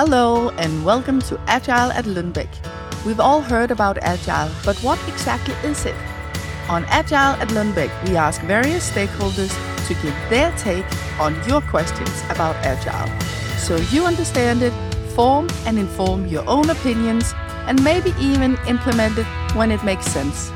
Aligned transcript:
Hello, 0.00 0.50
and 0.50 0.84
welcome 0.84 1.18
to 1.22 1.36
Agile 1.48 1.90
at 1.90 2.04
Lundbeck. 2.04 2.46
We've 3.04 3.18
all 3.18 3.40
heard 3.40 3.72
about 3.72 3.98
Agile, 3.98 4.48
but 4.64 4.76
what 4.78 4.96
exactly 5.08 5.56
is 5.68 5.86
it? 5.86 5.96
On 6.68 6.84
Agile 6.84 7.34
at 7.42 7.48
Lundbeck, 7.48 7.90
we 8.06 8.16
ask 8.16 8.40
various 8.42 8.88
stakeholders 8.88 9.50
to 9.88 9.94
give 9.94 10.14
their 10.30 10.52
take 10.56 10.86
on 11.18 11.34
your 11.48 11.60
questions 11.62 12.22
about 12.30 12.54
Agile. 12.64 13.10
So 13.58 13.74
you 13.92 14.06
understand 14.06 14.62
it, 14.62 14.72
form 15.16 15.48
and 15.66 15.80
inform 15.80 16.28
your 16.28 16.48
own 16.48 16.70
opinions, 16.70 17.34
and 17.66 17.82
maybe 17.82 18.14
even 18.20 18.56
implement 18.68 19.18
it 19.18 19.26
when 19.56 19.72
it 19.72 19.82
makes 19.82 20.06
sense. 20.06 20.52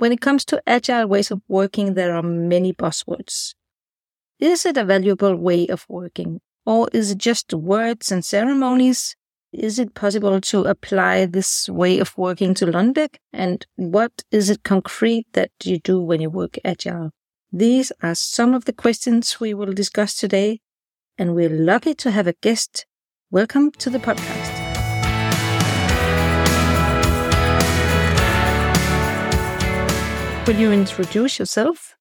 When 0.00 0.12
it 0.12 0.22
comes 0.22 0.46
to 0.46 0.62
agile 0.66 1.06
ways 1.06 1.30
of 1.30 1.42
working, 1.46 1.92
there 1.92 2.16
are 2.16 2.22
many 2.22 2.72
buzzwords. 2.72 3.54
Is 4.38 4.64
it 4.64 4.78
a 4.78 4.84
valuable 4.84 5.36
way 5.36 5.66
of 5.66 5.84
working? 5.90 6.40
Or 6.64 6.88
is 6.94 7.10
it 7.10 7.18
just 7.18 7.52
words 7.52 8.10
and 8.10 8.24
ceremonies? 8.24 9.14
Is 9.52 9.78
it 9.78 9.92
possible 9.92 10.40
to 10.40 10.64
apply 10.64 11.26
this 11.26 11.68
way 11.68 11.98
of 11.98 12.16
working 12.16 12.54
to 12.54 12.64
Lundbeck? 12.64 13.16
And 13.30 13.66
what 13.76 14.22
is 14.30 14.48
it 14.48 14.62
concrete 14.62 15.26
that 15.34 15.50
you 15.64 15.78
do 15.78 16.00
when 16.00 16.22
you 16.22 16.30
work 16.30 16.56
agile? 16.64 17.10
These 17.52 17.92
are 18.02 18.14
some 18.14 18.54
of 18.54 18.64
the 18.64 18.72
questions 18.72 19.38
we 19.38 19.52
will 19.52 19.74
discuss 19.74 20.14
today, 20.16 20.60
and 21.18 21.34
we're 21.34 21.50
lucky 21.50 21.92
to 21.96 22.10
have 22.10 22.26
a 22.26 22.32
guest. 22.40 22.86
Welcome 23.30 23.70
to 23.72 23.90
the 23.90 23.98
podcast. 23.98 24.39
Will 30.46 30.56
you 30.56 30.72
introduce 30.72 31.38
yourself? 31.38 31.94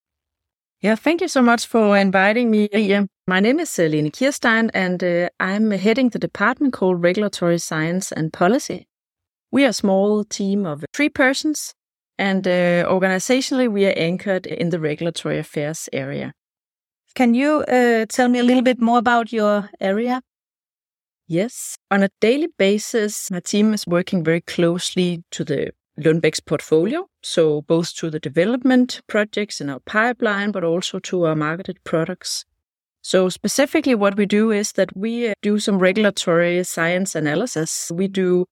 Yeah, 0.81 0.95
thank 0.95 1.21
you 1.21 1.27
so 1.27 1.41
much 1.41 1.67
for 1.67 1.95
inviting 1.97 2.49
me 2.49 2.69
here. 2.71 3.07
My 3.27 3.39
name 3.39 3.59
is 3.59 3.77
uh, 3.77 3.83
Lene 3.83 4.11
Kirstein, 4.11 4.69
and 4.73 5.03
uh, 5.03 5.29
I'm 5.39 5.71
heading 5.71 6.09
the 6.09 6.19
department 6.19 6.73
called 6.73 7.03
Regulatory 7.03 7.59
Science 7.59 8.11
and 8.11 8.31
Policy. 8.31 8.87
We 9.51 9.65
are 9.65 9.69
a 9.69 9.73
small 9.73 10.23
team 10.23 10.65
of 10.65 10.85
three 10.93 11.09
persons, 11.09 11.73
and 12.17 12.47
uh, 12.47 12.85
organizationally, 12.89 13.69
we 13.71 13.85
are 13.85 13.93
anchored 13.97 14.47
in 14.47 14.69
the 14.69 14.79
regulatory 14.79 15.37
affairs 15.37 15.89
area. 15.91 16.33
Can 17.15 17.33
you 17.33 17.65
uh, 17.67 18.05
tell 18.07 18.29
me 18.29 18.39
a 18.39 18.43
little 18.43 18.63
bit 18.63 18.79
more 18.79 18.99
about 18.99 19.33
your 19.33 19.69
area? 19.81 20.21
Yes. 21.27 21.75
On 21.91 22.03
a 22.03 22.09
daily 22.21 22.47
basis, 22.57 23.29
my 23.29 23.41
team 23.41 23.73
is 23.73 23.85
working 23.85 24.23
very 24.23 24.41
closely 24.41 25.23
to 25.31 25.43
the 25.43 25.71
Lundbeck's 25.99 26.39
portfolio, 26.39 27.07
so 27.21 27.61
both 27.63 27.93
to 27.95 28.09
the 28.09 28.19
development 28.19 29.01
projects 29.07 29.59
in 29.59 29.69
our 29.69 29.79
pipeline, 29.81 30.51
but 30.51 30.63
also 30.63 30.99
to 30.99 31.25
our 31.25 31.35
marketed 31.35 31.83
products. 31.83 32.45
So 33.01 33.29
specifically 33.29 33.95
what 33.95 34.17
we 34.17 34.25
do 34.25 34.51
is 34.51 34.73
that 34.73 34.95
we 34.95 35.29
uh, 35.29 35.33
do 35.41 35.59
some 35.59 35.79
regulatory 35.79 36.63
science 36.63 37.15
analysis. 37.15 37.91
We 37.93 38.07
do 38.07 38.45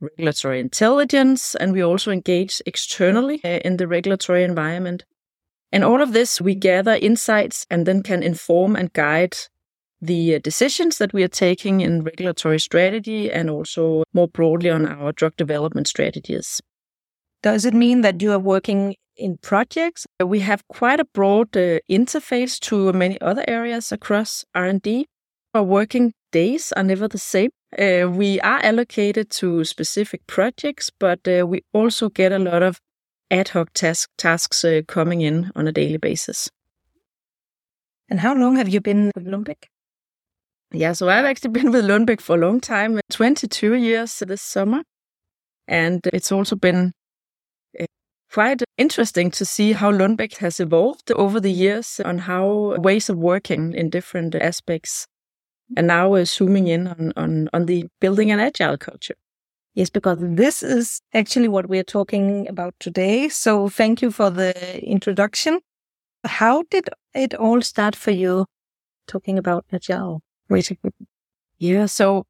regulatory 0.00 0.60
intelligence 0.60 1.54
and 1.54 1.72
we 1.72 1.82
also 1.82 2.10
engage 2.10 2.60
externally 2.66 3.40
uh, 3.44 3.60
in 3.64 3.78
the 3.78 3.88
regulatory 3.88 4.44
environment. 4.44 5.04
And 5.72 5.82
all 5.82 6.02
of 6.02 6.12
this, 6.12 6.40
we 6.40 6.54
gather 6.54 6.94
insights 6.94 7.66
and 7.70 7.86
then 7.86 8.02
can 8.02 8.22
inform 8.22 8.76
and 8.76 8.92
guide 8.92 9.36
the 10.00 10.34
uh, 10.34 10.38
decisions 10.38 10.98
that 10.98 11.12
we 11.12 11.22
are 11.22 11.28
taking 11.28 11.80
in 11.80 12.04
regulatory 12.04 12.60
strategy 12.60 13.32
and 13.32 13.48
also 13.48 14.04
more 14.12 14.28
broadly 14.28 14.70
on 14.70 14.86
our 14.86 15.12
drug 15.12 15.34
development 15.36 15.88
strategies. 15.88 16.60
Does 17.44 17.66
it 17.66 17.74
mean 17.74 18.00
that 18.00 18.22
you 18.22 18.32
are 18.32 18.38
working 18.38 18.96
in 19.18 19.36
projects? 19.36 20.06
We 20.18 20.40
have 20.40 20.66
quite 20.68 20.98
a 20.98 21.04
broad 21.04 21.54
uh, 21.54 21.80
interface 21.90 22.58
to 22.60 22.90
many 22.94 23.20
other 23.20 23.44
areas 23.46 23.92
across 23.92 24.46
R&D. 24.54 25.06
Our 25.52 25.62
working 25.62 26.14
days 26.32 26.72
are 26.72 26.82
never 26.82 27.06
the 27.06 27.18
same. 27.18 27.50
Uh, 27.78 28.08
we 28.10 28.40
are 28.40 28.60
allocated 28.64 29.28
to 29.32 29.62
specific 29.64 30.26
projects, 30.26 30.90
but 30.98 31.20
uh, 31.28 31.46
we 31.46 31.60
also 31.74 32.08
get 32.08 32.32
a 32.32 32.38
lot 32.38 32.62
of 32.62 32.80
ad 33.30 33.50
hoc 33.50 33.74
task, 33.74 34.08
tasks 34.16 34.64
uh, 34.64 34.80
coming 34.88 35.20
in 35.20 35.52
on 35.54 35.68
a 35.68 35.72
daily 35.72 35.98
basis. 35.98 36.48
And 38.08 38.20
how 38.20 38.34
long 38.34 38.56
have 38.56 38.70
you 38.70 38.80
been 38.80 39.12
with 39.14 39.26
Lundbeck? 39.26 39.64
Yeah, 40.72 40.94
so 40.94 41.10
I've 41.10 41.26
actually 41.26 41.50
been 41.50 41.72
with 41.72 41.84
Lundbeck 41.84 42.22
for 42.22 42.36
a 42.36 42.40
long 42.40 42.60
time, 42.60 43.00
22 43.12 43.74
years 43.74 44.22
this 44.26 44.40
summer. 44.40 44.82
And 45.68 46.00
it's 46.10 46.32
also 46.32 46.56
been 46.56 46.94
quite 48.34 48.64
interesting 48.76 49.30
to 49.30 49.44
see 49.44 49.72
how 49.72 49.92
Lundbeck 49.92 50.38
has 50.38 50.58
evolved 50.58 51.12
over 51.12 51.38
the 51.38 51.52
years 51.52 52.00
on 52.04 52.18
how 52.18 52.74
ways 52.78 53.08
of 53.08 53.16
working 53.16 53.72
in 53.74 53.88
different 53.88 54.34
aspects. 54.34 55.06
And 55.76 55.86
now 55.86 56.08
we're 56.08 56.24
zooming 56.24 56.66
in 56.66 56.88
on, 56.88 57.12
on, 57.16 57.48
on 57.52 57.66
the 57.66 57.86
building 58.00 58.32
an 58.32 58.40
agile 58.40 58.76
culture. 58.76 59.14
Yes, 59.74 59.88
because 59.88 60.18
this 60.20 60.64
is 60.64 61.00
actually 61.12 61.46
what 61.46 61.68
we're 61.68 61.84
talking 61.84 62.48
about 62.48 62.74
today. 62.80 63.28
So 63.28 63.68
thank 63.68 64.02
you 64.02 64.10
for 64.10 64.30
the 64.30 64.82
introduction. 64.82 65.60
How 66.24 66.64
did 66.70 66.88
it 67.14 67.34
all 67.34 67.62
start 67.62 67.94
for 67.94 68.10
you 68.10 68.46
talking 69.06 69.38
about 69.38 69.64
agile? 69.72 70.22
Yeah, 71.58 71.86
so 71.86 72.24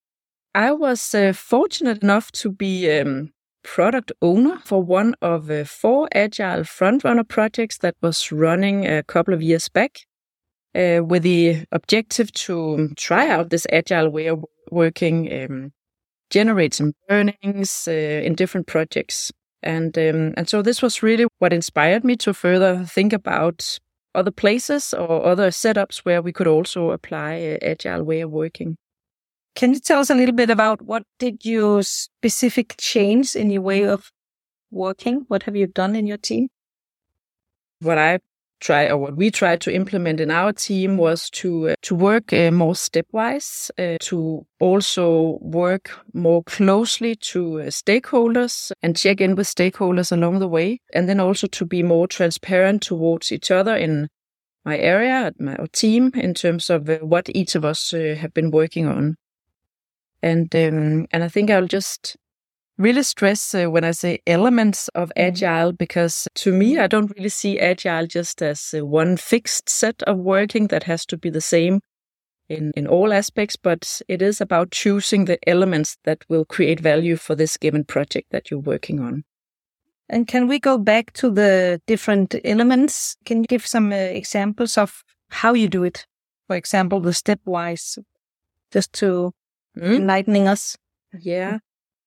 I 0.55 0.73
was 0.73 1.15
uh, 1.15 1.33
fortunate 1.33 2.03
enough 2.03 2.31
to 2.33 2.53
be 2.53 2.91
um, 3.01 3.34
product 3.65 4.13
owner 4.23 4.59
for 4.65 4.83
one 4.83 5.15
of 5.21 5.51
uh, 5.51 5.65
four 5.65 6.09
agile 6.15 6.63
frontrunner 6.63 7.27
projects 7.27 7.79
that 7.79 7.97
was 8.01 8.31
running 8.31 8.87
a 8.87 9.03
couple 9.03 9.35
of 9.35 9.43
years 9.43 9.69
back 9.69 10.01
uh, 10.75 11.03
with 11.05 11.23
the 11.23 11.65
objective 11.73 12.31
to 12.33 12.91
try 12.97 13.29
out 13.29 13.51
this 13.51 13.67
agile 13.73 14.11
way 14.11 14.27
of 14.29 14.45
working, 14.71 15.33
um, 15.33 15.73
generate 16.31 16.75
some 16.75 16.93
learnings 17.11 17.89
uh, 17.89 17.91
in 17.91 18.35
different 18.35 18.67
projects. 18.67 19.33
And, 19.63 19.97
um, 19.99 20.35
and 20.37 20.49
so 20.49 20.63
this 20.63 20.83
was 20.83 21.03
really 21.03 21.27
what 21.39 21.53
inspired 21.53 22.05
me 22.05 22.17
to 22.17 22.35
further 22.35 22.85
think 22.85 23.13
about 23.13 23.79
other 24.15 24.31
places 24.31 24.95
or 24.95 25.25
other 25.25 25.49
setups 25.49 25.99
where 25.99 26.23
we 26.23 26.33
could 26.33 26.47
also 26.47 26.91
apply 26.91 27.59
agile 27.63 28.05
way 28.05 28.21
of 28.21 28.31
working. 28.31 28.77
Can 29.55 29.73
you 29.73 29.79
tell 29.79 30.01
us 30.01 30.11
a 30.11 30.15
little 30.15 30.35
bit 30.35 30.51
about 30.51 30.83
what 30.83 31.05
did 31.19 31.45
you 31.45 31.83
specific 31.83 32.75
change 32.77 33.37
in 33.37 33.51
your 33.51 33.63
way 33.63 33.85
of 33.85 34.11
working? 34.73 35.25
What 35.29 35.45
have 35.45 35.55
you 35.55 35.69
done 35.69 35.95
in 35.95 36.07
your 36.09 36.17
team? 36.19 36.49
What 37.81 37.97
I 37.97 38.19
try 38.61 38.89
or 38.89 38.97
what 38.97 39.17
we 39.17 39.31
tried 39.31 39.61
to 39.61 39.73
implement 39.73 40.21
in 40.21 40.31
our 40.31 40.53
team 40.53 40.97
was 40.97 41.31
to 41.31 41.69
uh, 41.69 41.75
to 41.83 41.95
work 41.95 42.33
uh, 42.33 42.51
more 42.51 42.73
stepwise, 42.73 43.71
uh, 43.79 43.99
to 44.01 44.45
also 44.59 45.39
work 45.41 45.91
more 46.13 46.43
closely 46.45 47.15
to 47.15 47.61
uh, 47.61 47.65
stakeholders 47.67 48.73
and 48.83 48.97
check 48.97 49.21
in 49.21 49.37
with 49.37 49.47
stakeholders 49.47 50.11
along 50.11 50.41
the 50.41 50.49
way, 50.49 50.81
and 50.93 51.09
then 51.09 51.21
also 51.21 51.47
to 51.47 51.65
be 51.65 51.83
more 51.83 52.09
transparent 52.09 52.83
towards 52.83 53.31
each 53.31 53.51
other 53.51 53.77
in 53.77 54.09
my 54.65 54.79
area, 54.79 55.33
my 55.39 55.57
team, 55.73 56.11
in 56.15 56.35
terms 56.35 56.71
of 56.71 56.89
uh, 56.89 56.99
what 56.99 57.29
each 57.35 57.55
of 57.55 57.65
us 57.65 57.95
uh, 57.95 58.17
have 58.19 58.33
been 58.35 58.51
working 58.51 58.87
on. 58.87 59.17
And 60.25 60.55
um, 60.57 61.07
and 61.11 61.23
I 61.23 61.29
think 61.29 61.51
I'll 61.51 61.67
just 61.67 62.17
really 62.79 63.03
stress 63.03 63.55
uh, 63.55 63.67
when 63.67 63.85
I 63.85 63.91
say 63.91 64.21
elements 64.27 64.89
of 64.95 65.11
mm-hmm. 65.11 65.29
agile 65.29 65.73
because 65.73 66.27
to 66.37 66.51
me 66.51 66.79
I 66.79 66.87
don't 66.87 67.13
really 67.15 67.29
see 67.29 67.61
agile 67.61 68.07
just 68.07 68.41
as 68.41 68.75
uh, 68.75 68.87
one 68.87 69.19
fixed 69.19 69.69
set 69.69 70.03
of 70.05 70.17
working 70.17 70.69
that 70.69 70.85
has 70.85 71.05
to 71.07 71.19
be 71.19 71.29
the 71.29 71.43
same 71.43 71.81
in 72.49 72.73
in 72.75 72.87
all 72.87 73.13
aspects 73.13 73.57
but 73.57 74.01
it 74.09 74.23
is 74.23 74.41
about 74.41 74.71
choosing 74.71 75.27
the 75.27 75.39
elements 75.47 75.99
that 76.05 76.25
will 76.31 76.47
create 76.47 76.81
value 76.81 77.17
for 77.17 77.35
this 77.35 77.59
given 77.59 77.85
project 77.85 78.29
that 78.31 78.51
you're 78.51 78.71
working 78.73 79.01
on. 79.01 79.25
And 80.09 80.27
can 80.27 80.49
we 80.49 80.59
go 80.59 80.79
back 80.79 81.13
to 81.15 81.31
the 81.31 81.83
different 81.87 82.35
elements? 82.45 83.17
Can 83.27 83.43
you 83.43 83.47
give 83.47 83.67
some 83.67 83.93
uh, 83.93 83.97
examples 83.97 84.79
of 84.79 85.05
how 85.29 85.53
you 85.53 85.69
do 85.69 85.85
it? 85.85 86.07
For 86.47 86.57
example, 86.57 87.01
the 87.01 87.11
stepwise 87.11 87.99
just 88.73 88.93
to 88.95 89.33
mm. 89.77 89.97
enlightening 89.97 90.49
us. 90.49 90.77
Yeah. 91.19 91.59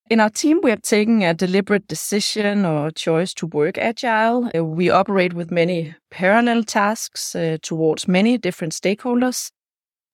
In 0.09 0.21
our 0.21 0.29
team, 0.29 0.61
we 0.63 0.69
have 0.69 0.81
taken 0.81 1.21
a 1.21 1.33
deliberate 1.33 1.87
decision 1.87 2.65
or 2.65 2.91
choice 2.91 3.33
to 3.35 3.45
work 3.47 3.77
agile. 3.77 4.49
Uh, 4.55 4.63
we 4.63 4.89
operate 4.89 5.33
with 5.33 5.51
many 5.51 5.95
parallel 6.11 6.63
tasks 6.63 7.35
uh, 7.35 7.57
towards 7.61 8.07
many 8.07 8.37
different 8.37 8.73
stakeholders. 8.73 9.51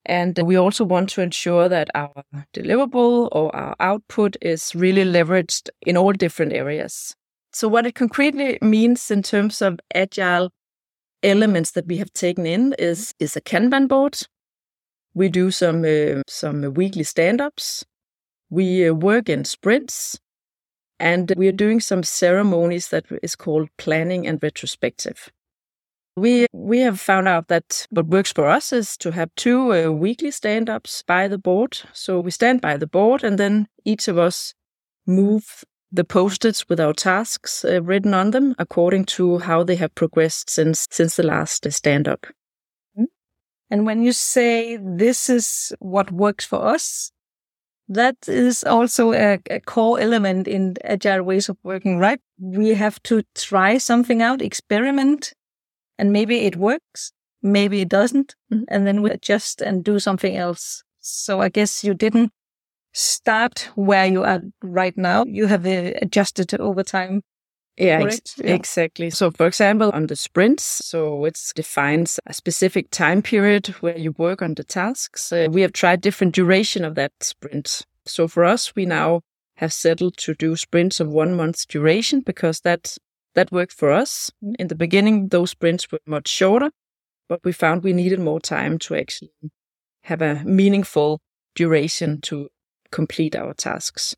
And 0.05 0.37
we 0.43 0.55
also 0.55 0.83
want 0.83 1.09
to 1.11 1.21
ensure 1.21 1.69
that 1.69 1.89
our 1.95 2.23
deliverable 2.53 3.29
or 3.31 3.55
our 3.55 3.75
output 3.79 4.35
is 4.41 4.73
really 4.75 5.05
leveraged 5.05 5.69
in 5.85 5.95
all 5.95 6.11
different 6.11 6.53
areas. 6.53 7.15
So, 7.53 7.67
what 7.67 7.85
it 7.85 7.95
concretely 7.95 8.57
means 8.61 9.11
in 9.11 9.21
terms 9.21 9.61
of 9.61 9.79
agile 9.93 10.49
elements 11.21 11.71
that 11.71 11.87
we 11.87 11.97
have 11.97 12.11
taken 12.13 12.45
in 12.45 12.73
is, 12.79 13.13
is 13.19 13.35
a 13.37 13.41
Kanban 13.41 13.87
board, 13.87 14.27
we 15.13 15.29
do 15.29 15.51
some 15.51 15.83
uh, 15.85 16.21
some 16.27 16.73
weekly 16.73 17.03
stand-ups. 17.03 17.85
We 18.49 18.87
uh, 18.87 18.93
work 18.93 19.29
in 19.29 19.45
sprints, 19.45 20.19
and 20.99 21.33
we 21.37 21.47
are 21.47 21.57
doing 21.57 21.79
some 21.81 22.03
ceremonies 22.03 22.89
that 22.89 23.05
is 23.21 23.35
called 23.35 23.69
planning 23.77 24.27
and 24.27 24.41
retrospective. 24.41 25.31
We 26.15 26.45
we 26.53 26.79
have 26.79 26.99
found 26.99 27.27
out 27.27 27.47
that 27.47 27.87
what 27.89 28.07
works 28.07 28.31
for 28.31 28.47
us 28.47 28.71
is 28.71 28.97
to 28.97 29.11
have 29.11 29.29
two 29.35 29.73
uh, 29.73 29.91
weekly 29.91 30.31
stand-ups 30.31 31.03
by 31.07 31.27
the 31.27 31.39
board. 31.39 31.81
So 31.93 32.19
we 32.19 32.31
stand 32.31 32.61
by 32.61 32.77
the 32.77 32.87
board, 32.87 33.23
and 33.23 33.37
then 33.37 33.67
each 33.83 34.07
of 34.07 34.17
us 34.17 34.53
move 35.07 35.63
the 35.91 36.03
post-its 36.03 36.67
with 36.69 36.79
our 36.79 36.93
tasks 36.93 37.63
uh, 37.63 37.81
written 37.83 38.13
on 38.13 38.31
them 38.31 38.55
according 38.57 39.05
to 39.05 39.37
how 39.39 39.63
they 39.63 39.75
have 39.75 39.93
progressed 39.95 40.49
since 40.49 40.87
since 40.91 41.15
the 41.15 41.23
last 41.23 41.67
uh, 41.67 41.69
stand-up. 41.69 42.25
And 43.73 43.87
when 43.87 44.03
you 44.03 44.11
say 44.11 44.77
this 44.79 45.31
is 45.31 45.73
what 45.79 46.11
works 46.11 46.45
for 46.45 46.63
us, 46.63 47.11
that 47.89 48.15
is 48.27 48.63
also 48.63 49.13
a, 49.13 49.39
a, 49.49 49.61
core 49.61 49.99
element 49.99 50.47
in 50.47 50.75
agile 50.83 51.23
ways 51.23 51.49
of 51.49 51.57
working, 51.63 51.97
right? 51.97 52.19
We 52.39 52.75
have 52.75 53.01
to 53.09 53.23
try 53.33 53.79
something 53.79 54.21
out, 54.21 54.43
experiment, 54.43 55.33
and 55.97 56.13
maybe 56.13 56.41
it 56.41 56.55
works, 56.55 57.13
maybe 57.41 57.81
it 57.81 57.89
doesn't, 57.89 58.35
mm-hmm. 58.53 58.65
and 58.67 58.85
then 58.85 59.01
we 59.01 59.09
adjust 59.09 59.59
and 59.59 59.83
do 59.83 59.97
something 59.97 60.37
else. 60.37 60.83
So 60.99 61.41
I 61.41 61.49
guess 61.49 61.83
you 61.83 61.95
didn't 61.95 62.31
start 62.93 63.71
where 63.73 64.05
you 64.05 64.23
are 64.23 64.41
right 64.61 64.95
now. 64.95 65.25
You 65.25 65.47
have 65.47 65.65
uh, 65.65 65.93
adjusted 65.99 66.53
over 66.59 66.83
time. 66.83 67.23
Yeah, 67.77 68.01
ex- 68.03 68.35
yeah, 68.37 68.53
exactly. 68.53 69.09
So, 69.09 69.31
for 69.31 69.47
example, 69.47 69.89
on 69.93 70.07
the 70.07 70.15
sprints, 70.15 70.63
so 70.63 71.25
it 71.25 71.39
defines 71.55 72.19
a 72.27 72.33
specific 72.33 72.91
time 72.91 73.21
period 73.21 73.67
where 73.81 73.97
you 73.97 74.13
work 74.17 74.41
on 74.41 74.53
the 74.53 74.63
tasks. 74.63 75.31
Uh, 75.31 75.47
we 75.49 75.61
have 75.61 75.73
tried 75.73 76.01
different 76.01 76.35
duration 76.35 76.85
of 76.85 76.95
that 76.95 77.13
sprint. 77.21 77.81
So, 78.05 78.27
for 78.27 78.45
us, 78.45 78.75
we 78.75 78.85
now 78.85 79.21
have 79.57 79.73
settled 79.73 80.17
to 80.17 80.35
do 80.35 80.55
sprints 80.55 80.99
of 80.99 81.09
one 81.09 81.35
month 81.35 81.67
duration 81.67 82.21
because 82.21 82.59
that 82.61 82.97
that 83.33 83.51
worked 83.51 83.73
for 83.73 83.91
us. 83.91 84.29
In 84.59 84.67
the 84.67 84.75
beginning, 84.75 85.29
those 85.29 85.49
sprints 85.51 85.91
were 85.91 85.99
much 86.05 86.27
shorter, 86.27 86.69
but 87.27 87.39
we 87.43 87.51
found 87.51 87.83
we 87.83 87.93
needed 87.93 88.19
more 88.19 88.39
time 88.39 88.77
to 88.79 88.95
actually 88.95 89.31
have 90.03 90.21
a 90.21 90.43
meaningful 90.43 91.21
duration 91.55 92.21
to 92.21 92.49
complete 92.91 93.35
our 93.35 93.53
tasks. 93.55 94.15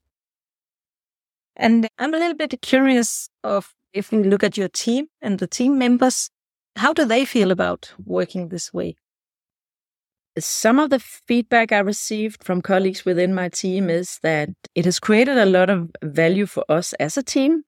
And 1.55 1.87
I'm 1.97 2.13
a 2.13 2.17
little 2.17 2.35
bit 2.35 2.61
curious 2.61 3.29
of 3.43 3.73
if 3.93 4.11
we 4.11 4.23
look 4.23 4.43
at 4.43 4.57
your 4.57 4.67
team 4.67 5.07
and 5.21 5.39
the 5.39 5.47
team 5.47 5.77
members, 5.77 6.29
how 6.75 6.93
do 6.93 7.05
they 7.05 7.23
feel 7.23 7.51
about 7.51 7.93
working 8.03 8.49
this 8.49 8.73
way? 8.73 8.95
Some 10.37 10.79
of 10.79 10.89
the 10.89 10.99
feedback 10.99 11.71
I 11.71 11.79
received 11.79 12.43
from 12.43 12.61
colleagues 12.61 13.05
within 13.05 13.33
my 13.33 13.47
team 13.47 13.89
is 13.89 14.19
that 14.21 14.49
it 14.75 14.83
has 14.83 14.99
created 14.99 15.37
a 15.37 15.45
lot 15.45 15.69
of 15.69 15.91
value 16.03 16.45
for 16.45 16.65
us 16.67 16.91
as 16.93 17.15
a 17.15 17.23
team 17.23 17.63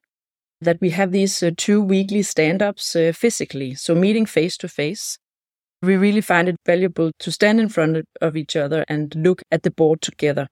that 0.59 0.81
we 0.81 0.89
have 0.89 1.11
these 1.11 1.41
uh, 1.41 1.51
two 1.55 1.81
weekly 1.81 2.23
stand 2.23 2.61
ups 2.61 2.95
uh, 2.95 3.13
physically, 3.15 3.75
so 3.75 3.95
meeting 3.95 4.25
face 4.25 4.57
to 4.57 4.67
face. 4.67 5.17
We 5.81 5.95
really 5.95 6.21
find 6.21 6.49
it 6.49 6.57
valuable 6.65 7.11
to 7.19 7.31
stand 7.31 7.59
in 7.61 7.69
front 7.69 8.03
of 8.19 8.35
each 8.35 8.55
other 8.55 8.83
and 8.89 9.15
look 9.15 9.43
at 9.51 9.63
the 9.63 9.71
board 9.71 10.01
together. 10.01 10.47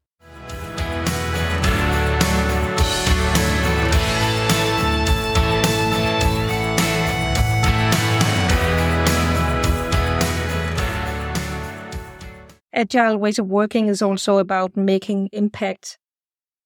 Agile 12.75 13.17
ways 13.17 13.39
of 13.39 13.47
working 13.47 13.87
is 13.87 14.01
also 14.01 14.37
about 14.37 14.75
making 14.75 15.29
impact 15.31 15.97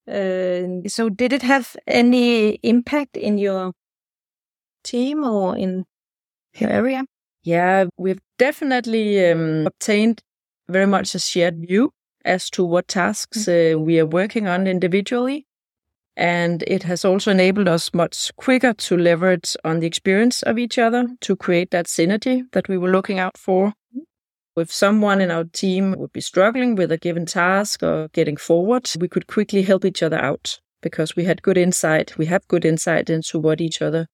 uh, 0.09 0.87
so, 0.87 1.09
did 1.09 1.33
it 1.33 1.43
have 1.43 1.75
any 1.85 2.55
impact 2.63 3.15
in 3.15 3.37
your 3.37 3.73
team 4.83 5.23
or 5.23 5.55
in 5.55 5.85
your 6.55 6.71
area? 6.71 7.03
Yeah, 7.43 7.85
we've 7.97 8.19
definitely 8.39 9.29
um, 9.29 9.67
obtained 9.67 10.23
very 10.67 10.87
much 10.87 11.13
a 11.13 11.19
shared 11.19 11.59
view 11.59 11.91
as 12.25 12.49
to 12.51 12.65
what 12.65 12.87
tasks 12.87 13.45
mm. 13.45 13.75
uh, 13.75 13.79
we 13.79 13.99
are 13.99 14.05
working 14.05 14.47
on 14.47 14.65
individually. 14.65 15.45
And 16.17 16.63
it 16.65 16.83
has 16.83 17.05
also 17.05 17.31
enabled 17.31 17.67
us 17.67 17.93
much 17.93 18.35
quicker 18.35 18.73
to 18.73 18.97
leverage 18.97 19.55
on 19.63 19.79
the 19.79 19.87
experience 19.87 20.41
of 20.41 20.57
each 20.57 20.79
other 20.79 21.07
to 21.21 21.35
create 21.35 21.71
that 21.71 21.85
synergy 21.85 22.43
that 22.51 22.67
we 22.67 22.77
were 22.77 22.91
looking 22.91 23.19
out 23.19 23.37
for 23.37 23.73
if 24.59 24.71
someone 24.71 25.21
in 25.21 25.31
our 25.31 25.45
team 25.45 25.95
would 25.97 26.13
be 26.13 26.21
struggling 26.21 26.75
with 26.75 26.91
a 26.91 26.97
given 26.97 27.25
task 27.25 27.83
or 27.83 28.09
getting 28.09 28.37
forward, 28.37 28.89
we 28.99 29.07
could 29.07 29.27
quickly 29.27 29.63
help 29.63 29.85
each 29.85 30.03
other 30.03 30.17
out 30.17 30.59
because 30.81 31.15
we 31.15 31.25
had 31.25 31.41
good 31.41 31.57
insight. 31.57 32.17
We 32.17 32.27
have 32.27 32.47
good 32.47 32.65
insight 32.65 33.09
into 33.09 33.39
what 33.39 33.61
each 33.61 33.81
other 33.81 34.07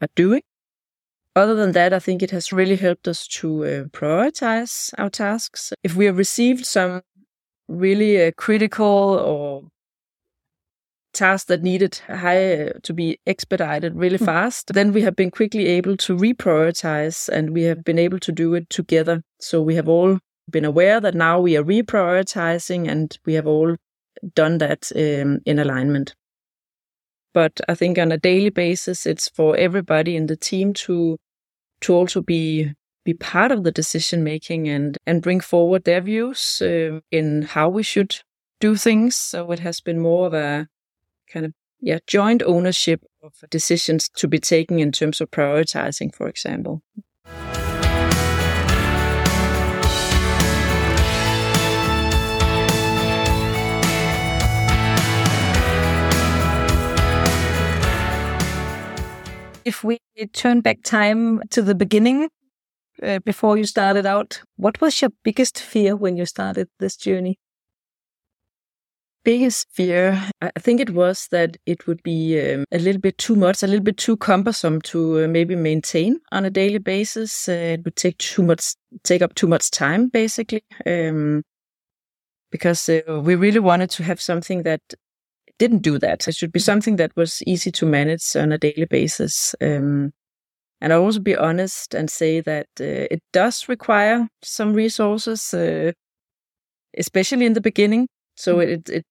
are 0.00 0.08
doing. 0.14 0.42
Other 1.36 1.54
than 1.54 1.72
that, 1.72 1.92
I 1.92 1.98
think 1.98 2.22
it 2.22 2.32
has 2.32 2.52
really 2.52 2.76
helped 2.76 3.06
us 3.06 3.26
to 3.28 3.64
uh, 3.64 3.84
prioritize 3.84 4.92
our 4.98 5.10
tasks. 5.10 5.72
If 5.84 5.94
we 5.94 6.06
have 6.06 6.18
received 6.18 6.66
some 6.66 7.02
really 7.68 8.22
uh, 8.22 8.32
critical 8.36 8.86
or 8.86 9.62
tasks 11.20 11.46
that 11.48 11.62
needed 11.62 12.00
high 12.08 12.72
to 12.82 12.92
be 12.94 13.18
expedited 13.26 13.94
really 13.94 14.16
hmm. 14.16 14.24
fast, 14.24 14.72
then 14.72 14.92
we 14.92 15.02
have 15.02 15.14
been 15.14 15.30
quickly 15.30 15.66
able 15.66 15.96
to 15.98 16.16
reprioritize 16.16 17.28
and 17.28 17.50
we 17.50 17.62
have 17.64 17.84
been 17.84 17.98
able 17.98 18.18
to 18.20 18.32
do 18.32 18.54
it 18.54 18.70
together. 18.70 19.22
So 19.38 19.60
we 19.60 19.74
have 19.74 19.88
all 19.88 20.18
been 20.50 20.64
aware 20.64 21.00
that 21.00 21.14
now 21.14 21.38
we 21.38 21.56
are 21.56 21.62
reprioritizing 21.62 22.88
and 22.88 23.16
we 23.26 23.34
have 23.34 23.46
all 23.46 23.76
done 24.34 24.58
that 24.58 24.90
um, 24.96 25.40
in 25.44 25.58
alignment. 25.58 26.14
But 27.34 27.60
I 27.68 27.74
think 27.74 27.98
on 27.98 28.12
a 28.12 28.18
daily 28.18 28.50
basis, 28.50 29.06
it's 29.06 29.28
for 29.28 29.56
everybody 29.56 30.16
in 30.16 30.26
the 30.26 30.36
team 30.36 30.72
to 30.84 31.16
to 31.82 31.94
also 31.94 32.20
be 32.22 32.72
be 33.04 33.14
part 33.14 33.52
of 33.52 33.62
the 33.64 33.72
decision 33.72 34.24
making 34.24 34.68
and 34.68 34.98
and 35.06 35.22
bring 35.22 35.40
forward 35.40 35.84
their 35.84 36.00
views 36.00 36.60
uh, 36.62 37.00
in 37.10 37.42
how 37.42 37.68
we 37.68 37.82
should 37.82 38.16
do 38.60 38.76
things. 38.76 39.16
So 39.16 39.52
it 39.52 39.60
has 39.60 39.80
been 39.80 40.00
more 40.00 40.26
of 40.26 40.34
a 40.34 40.66
kind 41.32 41.46
of 41.46 41.52
yeah 41.80 41.98
joint 42.06 42.42
ownership 42.42 43.02
of 43.22 43.32
decisions 43.50 44.08
to 44.16 44.28
be 44.28 44.38
taken 44.38 44.78
in 44.78 44.92
terms 44.92 45.20
of 45.20 45.30
prioritizing, 45.30 46.14
for 46.14 46.28
example. 46.28 46.82
If 59.64 59.84
we 59.84 59.98
turn 60.32 60.62
back 60.62 60.82
time 60.82 61.42
to 61.50 61.62
the 61.62 61.74
beginning, 61.74 62.28
uh, 63.02 63.18
before 63.20 63.56
you 63.56 63.64
started 63.64 64.06
out, 64.06 64.42
what 64.56 64.80
was 64.80 65.00
your 65.00 65.10
biggest 65.22 65.58
fear 65.58 65.94
when 65.94 66.16
you 66.16 66.26
started 66.26 66.68
this 66.78 66.96
journey? 66.96 67.38
Biggest 69.24 69.68
fear, 69.70 70.30
I 70.40 70.50
think 70.58 70.80
it 70.80 70.90
was 70.90 71.28
that 71.30 71.56
it 71.66 71.86
would 71.86 72.02
be 72.02 72.40
um, 72.40 72.64
a 72.72 72.78
little 72.78 73.00
bit 73.00 73.18
too 73.18 73.36
much, 73.36 73.62
a 73.62 73.66
little 73.66 73.84
bit 73.84 73.96
too 73.96 74.16
cumbersome 74.16 74.80
to 74.82 75.24
uh, 75.24 75.28
maybe 75.28 75.56
maintain 75.56 76.20
on 76.32 76.44
a 76.44 76.50
daily 76.50 76.78
basis. 76.78 77.48
Uh, 77.48 77.52
it 77.52 77.84
would 77.84 77.96
take 77.96 78.18
too 78.18 78.42
much, 78.42 78.74
take 79.04 79.22
up 79.22 79.34
too 79.34 79.46
much 79.46 79.70
time, 79.70 80.08
basically, 80.08 80.64
um, 80.86 81.42
because 82.50 82.88
uh, 82.88 83.20
we 83.22 83.34
really 83.34 83.60
wanted 83.60 83.90
to 83.90 84.02
have 84.02 84.20
something 84.20 84.62
that 84.62 84.80
didn't 85.58 85.82
do 85.82 85.98
that. 85.98 86.26
It 86.26 86.34
should 86.34 86.52
be 86.52 86.60
something 86.60 86.96
that 86.96 87.12
was 87.16 87.42
easy 87.46 87.70
to 87.72 87.86
manage 87.86 88.34
on 88.34 88.52
a 88.52 88.58
daily 88.58 88.86
basis. 88.86 89.54
Um, 89.60 90.12
and 90.80 90.92
I'll 90.92 91.04
also 91.04 91.20
be 91.20 91.36
honest 91.36 91.94
and 91.94 92.10
say 92.10 92.40
that 92.40 92.66
uh, 92.80 93.06
it 93.10 93.22
does 93.32 93.68
require 93.68 94.28
some 94.42 94.72
resources, 94.72 95.52
uh, 95.52 95.92
especially 96.96 97.44
in 97.44 97.52
the 97.52 97.60
beginning. 97.60 98.08
So 98.40 98.56
mm. 98.56 98.68
it, 98.68 98.88
it 98.88 99.04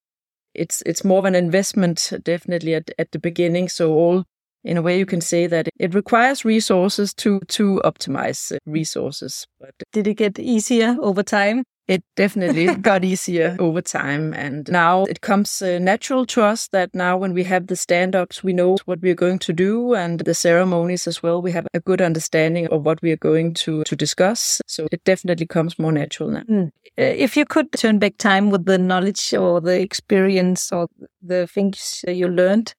it's 0.56 0.82
it's 0.86 1.04
more 1.04 1.20
of 1.20 1.26
an 1.26 1.36
investment 1.36 2.12
definitely 2.24 2.74
at, 2.76 2.90
at 2.98 3.12
the 3.12 3.20
beginning. 3.20 3.70
So 3.70 3.94
all 3.94 4.24
in 4.64 4.78
a 4.78 4.82
way 4.82 4.98
you 4.98 5.06
can 5.06 5.22
say 5.22 5.48
that 5.48 5.70
it 5.80 5.94
requires 5.94 6.44
resources 6.44 7.14
to 7.16 7.40
to 7.48 7.82
optimize 7.86 8.58
resources. 8.66 9.46
But 9.60 9.74
did 9.94 10.08
it 10.08 10.16
get 10.16 10.40
easier 10.40 10.98
over 11.00 11.24
time? 11.24 11.64
It 11.90 12.04
definitely 12.16 12.76
got 12.76 13.04
easier 13.04 13.58
over 13.60 13.82
time. 13.82 14.32
And 14.36 14.70
now 14.70 15.06
it 15.06 15.22
comes 15.22 15.60
uh, 15.60 15.80
natural 15.80 16.24
to 16.28 16.44
us 16.44 16.68
that 16.68 16.94
now 16.94 17.18
when 17.18 17.34
we 17.34 17.44
have 17.46 17.66
the 17.66 17.76
stand 17.76 18.16
ups, 18.16 18.44
we 18.44 18.54
know 18.54 18.78
what 18.86 19.02
we're 19.02 19.16
going 19.16 19.40
to 19.40 19.54
do 19.54 19.96
and 19.96 20.20
the 20.20 20.36
ceremonies 20.36 21.08
as 21.08 21.24
well. 21.24 21.42
We 21.42 21.52
have 21.52 21.66
a 21.74 21.80
good 21.80 22.00
understanding 22.00 22.68
of 22.68 22.86
what 22.86 23.02
we 23.02 23.12
are 23.12 23.18
going 23.18 23.56
to, 23.56 23.84
to 23.86 23.96
discuss. 23.96 24.62
So 24.68 24.88
it 24.92 25.04
definitely 25.04 25.48
comes 25.48 25.80
more 25.80 25.92
natural 25.92 26.30
now. 26.30 26.44
Mm. 26.44 26.72
If 26.96 27.36
you 27.36 27.46
could 27.46 27.72
turn 27.72 27.98
back 27.98 28.18
time 28.20 28.52
with 28.52 28.66
the 28.66 28.78
knowledge 28.78 29.34
or 29.34 29.60
the 29.60 29.82
experience 29.82 30.72
or 30.72 30.90
the 31.24 31.48
things 31.48 32.06
you 32.08 32.28
learned, 32.28 32.76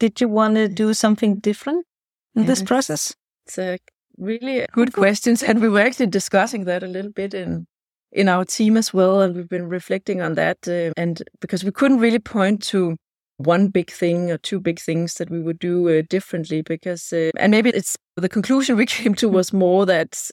did 0.00 0.20
you 0.20 0.28
want 0.28 0.56
to 0.56 0.66
do 0.66 0.94
something 0.94 1.36
different 1.36 1.86
in 2.34 2.46
this 2.46 2.60
process? 2.60 3.14
It's 3.46 3.56
a 3.56 3.78
really 4.22 4.66
good 4.72 4.92
questions. 4.92 5.42
And 5.42 5.60
we 5.60 5.68
were 5.68 5.80
actually 5.80 6.06
discussing 6.06 6.64
that 6.64 6.82
a 6.82 6.86
little 6.88 7.12
bit 7.12 7.34
in 7.34 7.66
in 8.12 8.28
our 8.28 8.44
team 8.44 8.76
as 8.76 8.92
well. 8.92 9.20
And 9.22 9.34
we've 9.34 9.48
been 9.48 9.68
reflecting 9.68 10.20
on 10.20 10.34
that. 10.34 10.58
Uh, 10.66 10.92
and 10.96 11.22
because 11.40 11.64
we 11.64 11.72
couldn't 11.72 11.98
really 11.98 12.18
point 12.18 12.62
to 12.64 12.96
one 13.38 13.68
big 13.68 13.90
thing 13.90 14.30
or 14.30 14.38
two 14.38 14.60
big 14.60 14.78
things 14.78 15.14
that 15.14 15.30
we 15.30 15.40
would 15.40 15.58
do 15.58 15.88
uh, 15.88 16.02
differently 16.08 16.62
because 16.62 17.12
uh, 17.12 17.30
and 17.38 17.50
maybe 17.50 17.70
it's 17.70 17.96
the 18.16 18.28
conclusion 18.28 18.76
we 18.76 18.86
came 18.98 19.14
to 19.14 19.28
was 19.28 19.52
more 19.52 19.86
that 19.86 20.30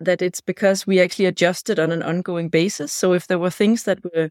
that 0.00 0.20
it's 0.20 0.40
because 0.40 0.86
we 0.86 1.00
actually 1.00 1.26
adjusted 1.26 1.78
on 1.78 1.92
an 1.92 2.02
ongoing 2.02 2.48
basis 2.48 2.92
so 2.92 3.12
if 3.12 3.26
there 3.26 3.38
were 3.38 3.50
things 3.50 3.84
that 3.84 3.98
were 4.04 4.28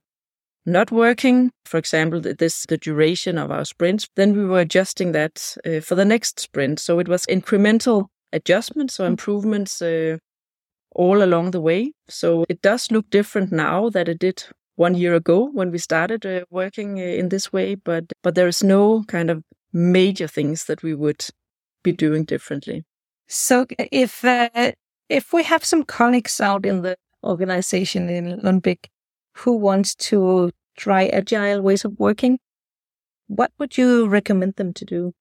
not 0.65 0.91
working 0.91 1.49
for 1.65 1.77
example 1.77 2.19
this 2.19 2.65
the 2.67 2.77
duration 2.77 3.37
of 3.37 3.49
our 3.51 3.65
sprints 3.65 4.07
then 4.15 4.33
we 4.35 4.45
were 4.45 4.59
adjusting 4.59 5.11
that 5.11 5.55
uh, 5.65 5.79
for 5.79 5.95
the 5.95 6.05
next 6.05 6.39
sprint 6.39 6.79
so 6.79 6.99
it 6.99 7.07
was 7.07 7.25
incremental 7.27 8.07
adjustments 8.33 8.99
or 8.99 9.03
mm. 9.03 9.11
improvements 9.11 9.81
uh, 9.81 10.17
all 10.93 11.23
along 11.23 11.51
the 11.51 11.61
way 11.61 11.93
so 12.09 12.45
it 12.49 12.61
does 12.61 12.91
look 12.91 13.09
different 13.09 13.51
now 13.51 13.89
that 13.89 14.09
it 14.09 14.19
did 14.19 14.43
one 14.81 14.95
year 14.95 15.13
ago 15.13 15.49
when 15.53 15.71
we 15.71 15.77
started 15.77 16.25
uh, 16.25 16.43
working 16.49 16.99
uh, 16.99 17.03
in 17.03 17.29
this 17.29 17.53
way, 17.53 17.75
but 17.75 18.05
but 18.23 18.35
there 18.35 18.47
is 18.47 18.63
no 18.63 19.03
kind 19.07 19.29
of 19.29 19.43
major 19.71 20.27
things 20.27 20.65
that 20.65 20.83
we 20.83 20.93
would 20.93 21.25
be 21.83 21.91
doing 21.91 22.25
differently. 22.25 22.83
So 23.27 23.65
if 23.91 24.25
uh, 24.25 24.71
if 25.09 25.33
we 25.33 25.43
have 25.43 25.63
some 25.63 25.83
colleagues 25.83 26.41
out 26.41 26.65
in 26.65 26.81
the 26.81 26.95
organization 27.23 28.09
in 28.09 28.39
Lundbeck 28.41 28.87
who 29.37 29.55
wants 29.55 29.95
to 29.95 30.51
try 30.77 31.07
agile 31.07 31.61
ways 31.61 31.85
of 31.85 31.99
working, 31.99 32.39
what 33.27 33.51
would 33.59 33.77
you 33.77 34.07
recommend 34.07 34.55
them 34.55 34.73
to 34.73 34.85
do 34.85 35.13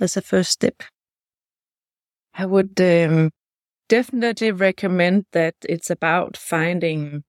as 0.00 0.16
a 0.16 0.22
first 0.22 0.50
step? 0.50 0.82
I 2.38 2.46
would 2.46 2.80
um, 2.80 3.32
definitely 3.88 4.52
recommend 4.52 5.26
that 5.32 5.56
it's 5.68 5.90
about 5.90 6.36
finding 6.36 7.24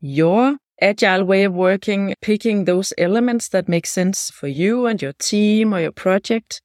your 0.00 0.56
agile 0.80 1.24
way 1.24 1.44
of 1.44 1.52
working, 1.52 2.14
picking 2.22 2.64
those 2.64 2.94
elements 2.96 3.50
that 3.50 3.68
make 3.68 3.86
sense 3.86 4.30
for 4.30 4.48
you 4.48 4.86
and 4.86 5.02
your 5.02 5.12
team 5.12 5.74
or 5.74 5.80
your 5.80 5.92
project. 5.92 6.62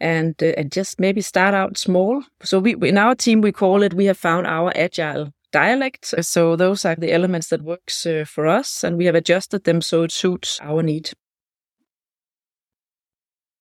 And, 0.00 0.34
uh, 0.42 0.54
and 0.56 0.72
just 0.72 0.98
maybe 0.98 1.20
start 1.20 1.54
out 1.54 1.78
small. 1.78 2.24
So 2.42 2.58
we, 2.58 2.74
in 2.74 2.98
our 2.98 3.14
team, 3.14 3.40
we 3.40 3.52
call 3.52 3.82
it, 3.82 3.94
we 3.94 4.06
have 4.06 4.18
found 4.18 4.46
our 4.46 4.72
agile 4.74 5.30
dialect. 5.52 6.06
So 6.24 6.56
those 6.56 6.84
are 6.84 6.96
the 6.96 7.12
elements 7.12 7.48
that 7.48 7.62
works 7.62 8.04
uh, 8.04 8.24
for 8.26 8.46
us 8.46 8.82
and 8.82 8.96
we 8.96 9.04
have 9.04 9.14
adjusted 9.14 9.64
them 9.64 9.80
so 9.80 10.02
it 10.04 10.12
suits 10.12 10.58
our 10.62 10.82
need. 10.82 11.10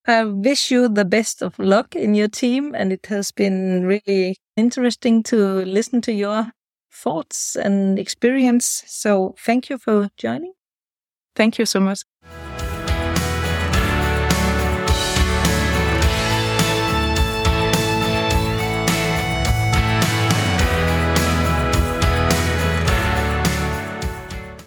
I 0.05 0.23
wish 0.23 0.71
you 0.71 0.87
the 0.87 1.05
best 1.05 1.41
of 1.41 1.59
luck 1.59 1.95
in 1.95 2.15
your 2.15 2.29
team 2.29 2.73
and 2.73 2.91
it 2.91 3.05
has 3.07 3.31
been 3.31 3.85
really 3.85 4.37
interesting 4.55 5.23
to 5.23 5.37
listen 5.65 6.01
to 6.01 6.13
your 6.13 6.51
thoughts 6.91 7.55
and 7.55 7.99
experience. 7.99 8.83
So 8.87 9.35
thank 9.37 9.69
you 9.69 9.77
for 9.77 10.09
joining. 10.17 10.53
Thank 11.35 11.59
you 11.59 11.65
so 11.65 11.79
much. 11.79 12.03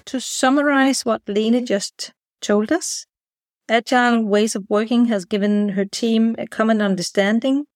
To 0.06 0.20
summarize 0.20 1.06
what 1.06 1.22
Lene 1.26 1.64
just 1.64 2.12
told 2.42 2.70
us, 2.70 3.06
Agile 3.68 4.24
ways 4.24 4.54
of 4.54 4.64
working 4.68 5.06
has 5.06 5.24
given 5.24 5.70
her 5.70 5.84
team 5.84 6.34
a 6.38 6.46
common 6.46 6.82
understanding 6.82 7.66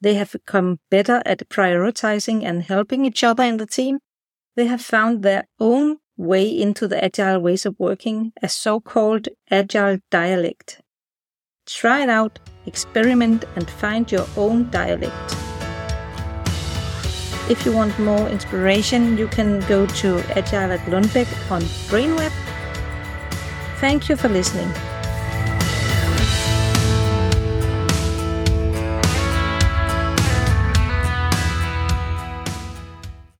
they 0.00 0.14
have 0.14 0.32
become 0.32 0.78
better 0.90 1.22
at 1.26 1.48
prioritizing 1.48 2.44
and 2.44 2.62
helping 2.62 3.04
each 3.04 3.24
other 3.24 3.42
in 3.42 3.56
the 3.56 3.66
team. 3.66 3.98
They 4.54 4.66
have 4.66 4.80
found 4.80 5.22
their 5.22 5.44
own 5.58 5.98
way 6.16 6.48
into 6.48 6.86
the 6.88 7.02
agile 7.02 7.40
ways 7.40 7.66
of 7.66 7.76
working, 7.78 8.32
a 8.42 8.48
so-called 8.48 9.28
agile 9.50 9.98
dialect. 10.10 10.80
Try 11.66 12.02
it 12.02 12.08
out, 12.08 12.38
experiment 12.66 13.44
and 13.56 13.68
find 13.68 14.10
your 14.10 14.26
own 14.36 14.70
dialect. 14.70 15.14
If 17.50 17.64
you 17.64 17.72
want 17.72 17.98
more 17.98 18.28
inspiration, 18.28 19.16
you 19.16 19.26
can 19.28 19.60
go 19.60 19.86
to 19.86 20.18
Agile 20.36 20.72
at 20.72 20.80
Lundbeck 20.80 21.50
on 21.50 21.62
Brainweb. 21.88 22.32
Thank 23.80 24.08
you 24.08 24.16
for 24.16 24.28
listening. 24.28 24.70